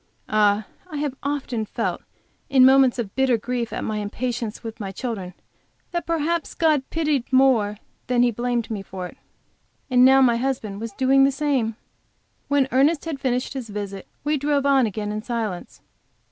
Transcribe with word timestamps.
Ah, 0.29 0.65
I 0.89 0.97
have 0.97 1.13
often 1.21 1.63
felt 1.63 2.01
in 2.49 2.65
moments 2.65 2.97
of 2.97 3.13
bitter 3.13 3.37
grief 3.37 3.71
at 3.71 3.83
my 3.83 3.97
impatience 3.97 4.63
with 4.63 4.79
my 4.79 4.91
children, 4.91 5.35
that 5.91 6.07
perhaps 6.07 6.55
God 6.55 6.81
pitied 6.89 7.31
more 7.31 7.77
than 8.07 8.23
He 8.23 8.31
blamed 8.31 8.71
me 8.71 8.81
for 8.81 9.05
it! 9.05 9.17
And 9.91 10.03
now 10.03 10.19
my 10.19 10.37
dear 10.37 10.41
husband 10.45 10.81
was 10.81 10.91
doing 10.93 11.23
the 11.23 11.31
same! 11.31 11.75
When 12.47 12.67
Ernest 12.71 13.05
had 13.05 13.19
finished 13.21 13.53
his 13.53 13.69
visit 13.69 14.07
we 14.23 14.37
drove 14.37 14.65
on 14.65 14.87
again 14.87 15.11
in 15.11 15.21
silence. 15.21 15.83